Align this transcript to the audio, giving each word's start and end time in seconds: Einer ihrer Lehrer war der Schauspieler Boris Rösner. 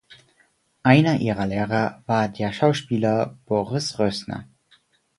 Einer 0.81 1.17
ihrer 1.19 1.45
Lehrer 1.45 2.01
war 2.07 2.27
der 2.27 2.51
Schauspieler 2.53 3.37
Boris 3.45 3.99
Rösner. 3.99 4.47